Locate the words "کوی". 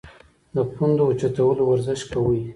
2.11-2.39